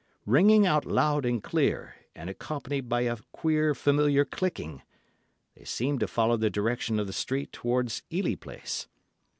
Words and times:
Ringing 0.25 0.65
out 0.65 0.83
loud 0.83 1.25
and 1.27 1.43
clear, 1.43 1.93
and 2.15 2.27
accompanied 2.27 2.89
by 2.89 3.01
a 3.01 3.17
queer 3.33 3.75
familiar 3.75 4.25
clicking, 4.25 4.81
they 5.55 5.63
seemed 5.63 5.99
to 5.99 6.07
follow 6.07 6.37
the 6.37 6.49
direction 6.49 6.99
of 6.99 7.05
the 7.05 7.13
street 7.13 7.51
towards 7.51 8.01
Ely 8.11 8.33
Place. 8.33 8.87